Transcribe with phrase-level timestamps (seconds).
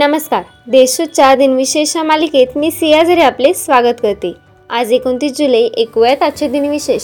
[0.00, 0.42] नमस्कार.
[0.66, 4.32] देशूच्या दिनविशेष मालिकेत मी सिया झरे आपले स्वागत करते.
[4.70, 7.02] आज एकोणतीस जुलै ऐकूयात आजचे दिनविशेष.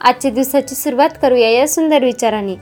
[0.00, 2.54] आजच्या दिवसाची सुरुवात करूया या सुंदर विचाराने.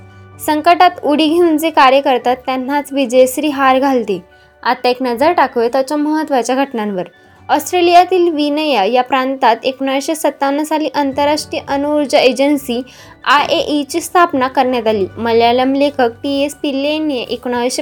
[0.47, 4.25] संकटात उडी घेऊन जे कार्य करतात त्यांनाच विजयश्री हार घालते.
[4.63, 7.03] आता एक नजर टाकूया त्याच्या महत्त्वाच्या घटनांवर.
[7.51, 12.81] ऑस्ट्रेलियातील विनया या प्रांतात एकोणीसशे सत्तावन्न साली आंतरराष्ट्रीय अणुऊर्जा एजन्सी
[13.25, 15.07] आय ए ईची स्थापना करण्यात आली.
[15.17, 17.37] मल्याळम लेखक टी एस पिल्ले यांनी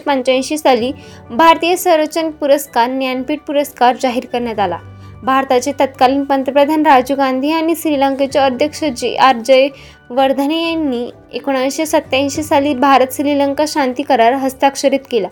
[0.07, 0.91] पंच्याऐंशी साली
[1.31, 4.79] भारतीय संरक्षण पुरस्कार ज्ञानपीठ पुरस्कार जाहीर करण्यात आला.
[5.23, 9.67] भारताचे तत्कालीन पंतप्रधान राजीव गांधी आणि श्रीलंकेचे अध्यक्ष जे आर जय
[10.11, 15.29] वर्धने यांनी एकोणीसशे सत्त्याऐंशी साली भारत श्रीलंका शांती करार हस्ताक्षरित केला.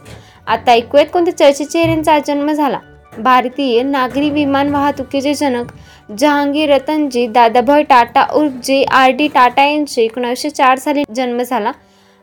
[0.47, 2.79] आता ऐकूयात कोणत्या चर्चेचे यांचा जन्म झाला.
[3.19, 5.73] भारतीय नागरी विमान वाहतुकीचे जनक
[6.19, 11.73] जहांगीर रतनजी दादाभाई टाटा उर्फ जे आर डी टाटा यांचे एकोणीसशे चार साली जन्म झाला.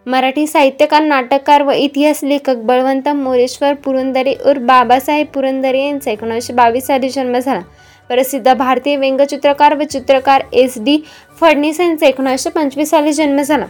[0.05, 6.87] मराठी साहित्यकार नाटककार व इतिहास लेखक बळवंत मोरेश्वर पुरंदरे उर्फ बाबासाहेब पुरंदरे यांचा एकोणीसशे बावीस
[6.87, 7.61] साली जन्म झाला.
[8.09, 10.97] प्रसिद्ध भारतीय व्यंगचित्रकार व चित्रकार एस डी
[11.41, 13.65] फडणीस यांचा एकोणीसशे पंचवीस साली जन्म झाला.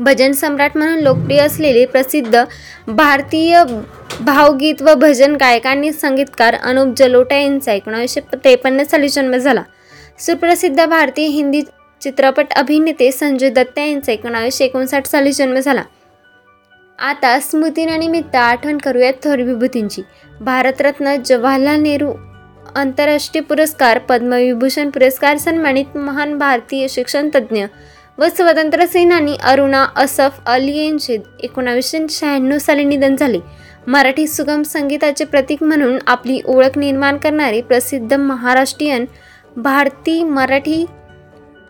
[0.00, 2.44] भजन सम्राट म्हणून लोकप्रिय असलेले प्रसिद्ध
[2.88, 3.62] भारतीय
[4.20, 9.62] भावगीत व भजन गायक आणि संगीतकार अनुप जलोटा यांचा एकोणीसशे त्रेपन्न साली जन्म झाला.
[10.18, 11.62] सुप्रसिद्ध भारतीय हिंदी
[12.02, 15.82] चित्रपट अभिनेते संजय दत्त यांचा एकोणावीसशे एकोणसाठ साली जन्म झाला.
[16.98, 20.02] आता स्मृतीनिमित्त आठवण करूयात थोर विभूतींची.
[20.40, 22.12] भारतरत्न जवाहरलाल नेहरू
[22.76, 27.64] आंतरराष्ट्रीय पुरस्कार पद्मविभूषण पुरस्कार सन्मानित महान भारतीय शिक्षणतज्ज्ञ
[28.20, 33.38] व स्वतंत्र सेनानी अरुणा असफ अली यांचे एकोणावीसशे शहाण्णव साली निधन झाले.
[33.86, 39.04] मराठी सुगम संगीताचे प्रतीक म्हणून आपली ओळख निर्माण करणारे प्रसिद्ध महाराष्ट्रीयन
[39.56, 40.84] भारती मराठी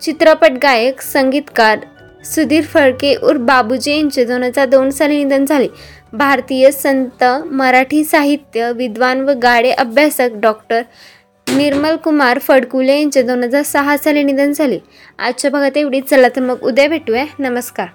[0.02, 1.78] चित्रपट गायक संगीतकार
[2.24, 5.68] सुधीर फडके उर्फ बाबूजी यांचे दोन हजार दोन साली निधन झाले.
[6.12, 10.82] भारतीय संत मराठी साहित्य विद्वान व गाडे अभ्यासक डॉक्टर
[11.56, 14.78] निर्मल कुमार फडकुले यांचे दोन हजार सहा साली निधन झाले.
[15.18, 16.08] आजच्या भागात एवढीच.
[16.08, 17.24] चला तर मग उद्या भेटूया.
[17.38, 17.86] नमस्कार.